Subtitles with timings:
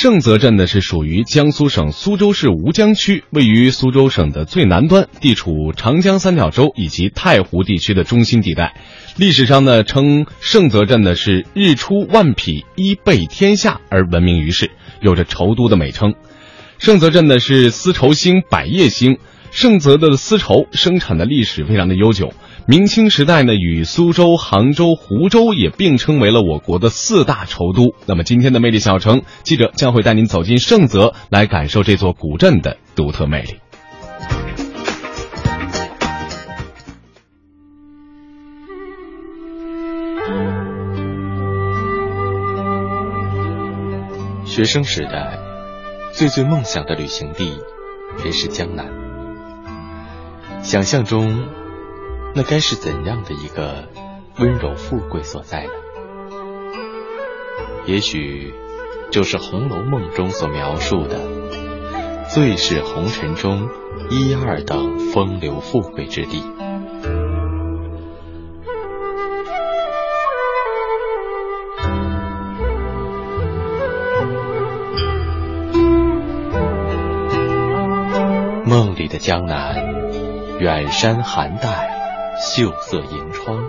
[0.00, 8.76] 盛泽镇呢是属于江苏省苏州市吴江区，位于苏州省的最南端，地处长江三角洲以及太湖地区的中心地带。
[9.16, 16.14] 历史上呢，称盛泽镇呢是日出万匹，衣被天下而闻名于世，有着绸都的美称。
[16.78, 19.18] 盛泽镇呢是丝绸兴，百业兴。
[19.50, 22.34] 盛泽的丝绸生产的历史非常的悠久，
[22.70, 27.94] 明清时代呢，与苏州、杭州、湖州也并称为了我国的四大绸都。
[28.04, 33.54] 那么今天的魅力小城记者将会带您走进盛泽，来感受这座古镇的独特魅力。
[44.44, 45.38] 学生时代，
[46.12, 47.50] 最最梦想的旅行地，
[48.20, 48.92] 便是江南。
[50.62, 51.46] 想象中，
[52.34, 53.88] 那该是怎样的一个
[54.38, 55.70] 温柔富贵所在呢？
[57.84, 58.54] 也许，
[59.10, 61.18] 就是《红楼梦》中所描述的
[62.28, 63.68] 最是红尘中
[64.08, 66.44] 一二等风流富贵之地。
[78.64, 79.98] 梦里的江南。
[80.60, 81.97] 远山寒带，
[82.40, 83.68] 秀色银窗，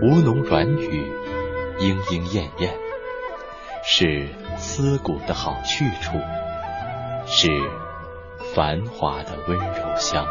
[0.00, 1.12] 吴侬软语，
[1.78, 2.72] 莺莺燕燕，
[3.84, 6.16] 是思古的好去处，
[7.26, 7.48] 是
[8.54, 10.26] 繁华的温柔乡。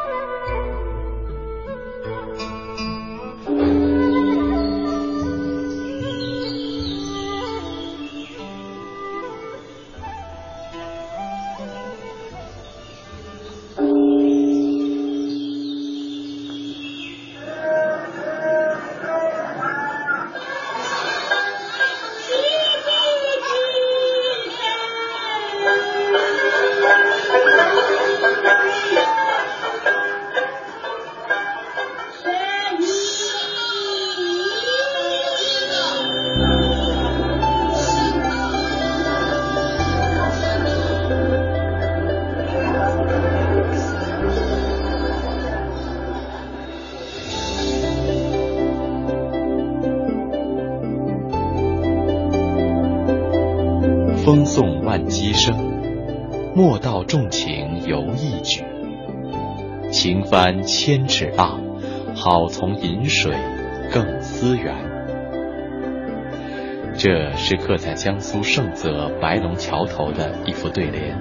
[54.27, 55.55] 风送万机声
[56.53, 58.61] 莫道重情犹易举，
[59.89, 61.61] 情翻千尺浪，
[62.13, 63.33] 好从饮水
[63.89, 64.75] 更思源。
[66.97, 71.17] 这是刻在江苏盛泽白龙桥头的一副对联，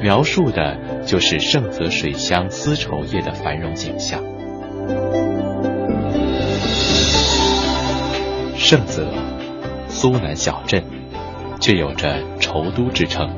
[0.00, 4.24] 描述的就是盛泽水乡丝绸业的繁荣景象。
[8.56, 9.12] 盛泽，
[9.88, 10.82] 苏南小镇，
[11.68, 13.36] 却有着绸都之称。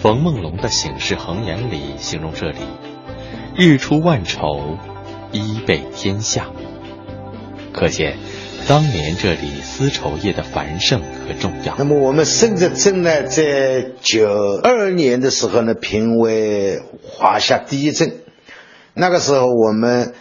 [0.00, 2.60] 冯梦龙的《醒世恒言》里形容这里
[3.54, 4.78] ：“日出万绸，
[5.30, 6.46] 衣被天下。”
[7.74, 8.16] 可见
[8.66, 11.74] 当年这里丝绸业的繁盛和重要。
[11.76, 14.26] 那么我们盛泽镇呢，在九
[14.62, 18.20] 二年的时候呢，评为华夏第一镇。
[18.94, 20.14] 那个时候，我们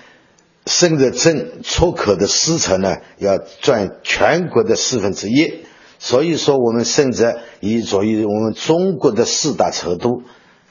[0.66, 5.64] 盛泽镇出口的丝绸呢，要占全国的四分之一。
[6.04, 10.24] 所以说，我们甚至以作为我们中国的四大成都，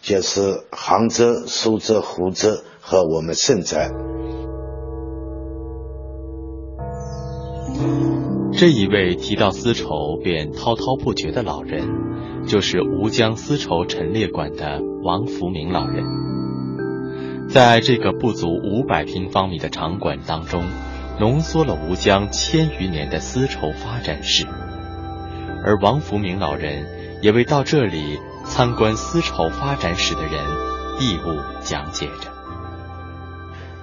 [0.03, 2.49] 就是杭州、苏州、湖州
[2.81, 3.77] 和我们盛泽。
[8.53, 11.89] 这一位提到丝绸便滔滔不绝的老人，
[12.49, 16.05] 就是吴江丝绸陈列馆的王福明老人。
[17.49, 20.65] 在这个不足五百平方米的场馆当中，
[21.21, 24.45] 浓缩了吴江千余年的丝绸发展史。
[25.65, 26.87] 而王福明老人
[27.23, 30.33] 也为到这里参观丝绸发展史的人
[30.99, 32.31] 义务讲解着。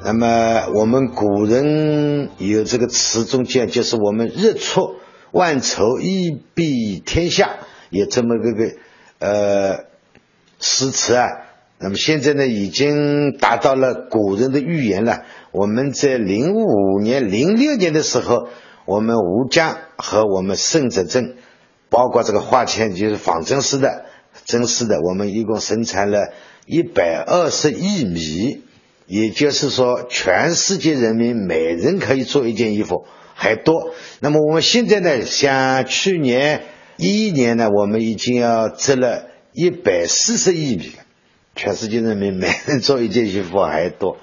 [0.04, 4.96] 那么我们古人有这个词中间，就是我们日出
[5.32, 7.58] 万绸，衣蔽天下，
[7.90, 8.72] 有这么个个
[9.20, 9.86] 呃
[10.60, 11.28] 诗词啊。
[11.80, 15.24] 那么现在呢，已经达到了古人的预言了。
[15.52, 18.50] 我们在零五年、零六年的时候，
[18.86, 21.37] 我们吴江和我们盛泽镇。
[21.90, 24.06] 包括这个化纤就是仿真丝的、
[24.46, 26.34] 真丝的，我们一共生产了
[26.66, 28.64] 一百二十亿米，
[29.06, 33.94] 也就是说，全世界人民每人可以做一件衣服还多。
[34.20, 36.64] 那么我们现在呢，像去年
[36.98, 40.92] 一一年呢，我们已经要织了一百四十亿米，
[41.56, 44.18] 全世界人民每人做一件衣服还多。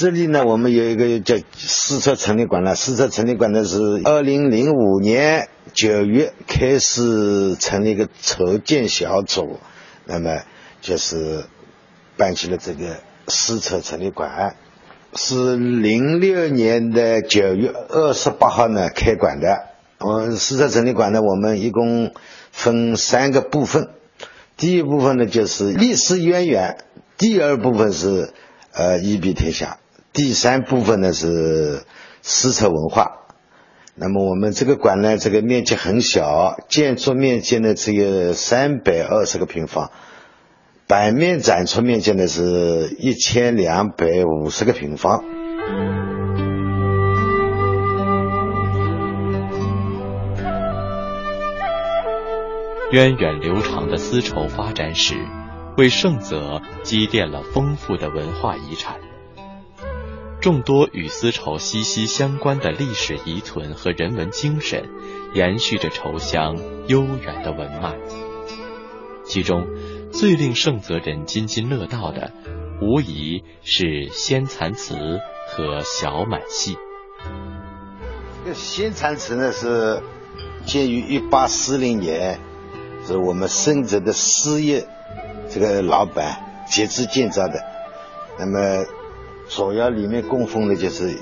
[0.00, 2.74] 这里呢，我们有一个叫私车陈列馆了。
[2.74, 9.58] 私车陈列馆呢是二零零五年九月开始成立一个筹建小组，
[10.06, 10.38] 那么
[10.80, 11.44] 就是
[12.16, 14.56] 办起了这个私车陈列馆，
[15.14, 19.66] 是零六年的九月二十八号呢开馆的。
[19.98, 22.14] 我私车陈列馆呢，我们一共
[22.52, 23.90] 分三个部分，
[24.56, 26.78] 第一部分呢就是历史渊源，
[27.18, 28.32] 第二部分是。
[28.72, 29.79] 呃，一比天下。
[30.12, 31.84] 第三部分呢是
[32.22, 33.18] 丝绸文化。
[33.94, 39.90] 那么我们这个馆呢，这个面积很小，建筑面积呢只有三百二十个平方，
[40.86, 45.22] 版面展出面积呢是一千两百五十个平方。
[52.92, 55.14] 源远流长的丝绸发展史。
[55.76, 58.96] 为盛泽积淀了丰富的文化遗产，
[60.40, 64.88] 众多与丝绸息息相关的历史遗存和人文精神，
[65.34, 66.56] 延续着绸乡
[66.86, 67.94] 悠远的文脉。
[69.22, 69.66] 其中，
[70.10, 72.32] 最令盛泽人津津乐道的，
[72.80, 74.94] 无疑是仙蚕祠
[75.48, 76.78] 和小满戏。
[78.42, 80.02] 这个鲜蚕祠呢，是
[80.64, 82.40] 建于一八四零年，
[83.06, 84.88] 是我们盛泽的丝业。
[85.50, 87.60] 这个老板集资建造的，
[88.38, 88.86] 那么
[89.50, 91.18] 主要里面供奉的就是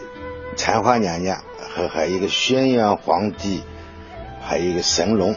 [0.54, 1.42] 残花娘娘
[1.74, 3.62] 和还有一个宣阳皇帝，
[4.42, 5.34] 还有一个神龙。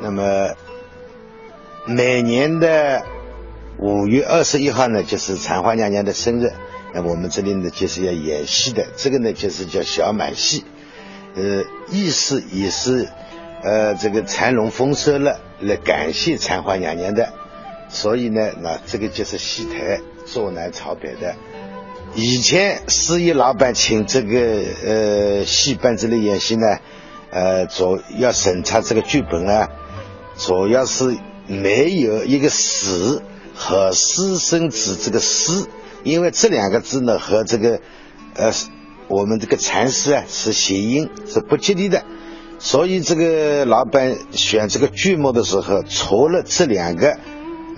[0.00, 0.54] 那么
[1.84, 3.02] 每年的
[3.78, 6.52] 五月二十一号呢，就是残花娘娘的生日，
[6.94, 10.64] 那我们这里呢就是要演戏的，这个呢就是叫小满戏，
[11.34, 13.08] 呃，意思也是
[13.64, 17.32] 呃这个蚕龙丰收了，来感谢残花娘娘的。
[17.88, 21.34] 所以呢，那这个就是戏台坐南朝北的。
[22.14, 26.78] 以前司仪老板请这个呃戏班子来演戏呢，
[27.30, 29.68] 呃主要审查这个剧本啊，
[30.38, 33.22] 主要是没有一个“死”
[33.54, 35.68] 和“私生子”这个“私”，
[36.04, 37.80] 因为这两个字呢和这个
[38.34, 38.52] 呃
[39.08, 42.04] 我们这个禅师啊是谐音，是不吉利的。
[42.58, 47.18] 所以这个老板选这个剧目的时候，除了这两个。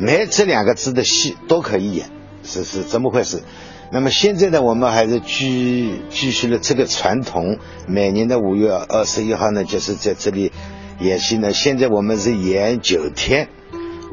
[0.01, 2.09] 没这两个字的戏都可以演，
[2.45, 3.43] 是是怎么回事？
[3.90, 10.52] 那么现在呢，我们还是继继续了这个传统，每年的五月二十一号呢，就是在这里
[11.00, 11.52] 演戏呢。
[11.55, 13.49] 现在我们是演九天，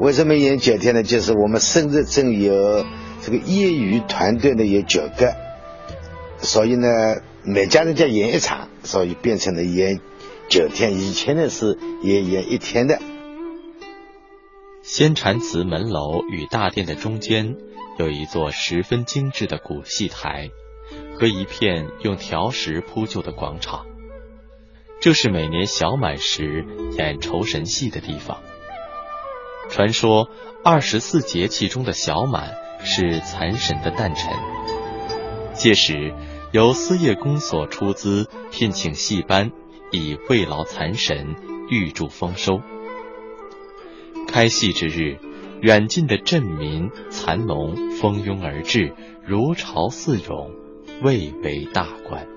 [0.00, 1.02] 为什么演九天呢？
[1.02, 2.86] 就是我们深圳镇有
[3.22, 5.34] 这个业余团队呢有九个，
[6.38, 6.88] 所以呢
[7.42, 10.00] 每家人家演一场，所以变成了演
[10.48, 10.94] 九天。
[10.94, 12.98] 以前呢是演演一天的。
[14.82, 17.56] 仙禅祠门楼与大殿的中间，
[17.96, 20.50] 有一座十分精致的古戏台，
[21.18, 23.86] 和一片用条石铺就的广场。
[25.00, 26.64] 这是每年小满时
[26.98, 28.40] 演酬神戏的地方。
[29.68, 30.28] 传说
[30.62, 34.32] 二十四节气中的小满是蚕神的诞辰，
[35.54, 36.14] 届时
[36.52, 39.50] 由司业公所出资聘请戏班，
[39.90, 41.34] 以慰劳蚕神，
[41.68, 42.60] 预祝丰收。
[44.28, 45.18] 开戏之日，
[45.62, 48.92] 远近的镇民蚕农蜂拥而至，
[49.24, 50.50] 如潮似涌，
[51.02, 52.35] 蔚为大观。